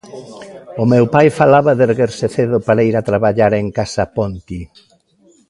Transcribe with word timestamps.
O 0.83 0.85
meu 0.93 1.05
pai 1.13 1.27
falaba 1.39 1.71
de 1.77 1.83
erguerse 1.89 2.25
cedo 2.35 2.57
para 2.67 2.85
ir 2.89 2.95
a 2.97 3.05
traballar 3.09 3.51
en 3.61 3.67
Casa 3.77 4.03
Ponti. 4.15 4.61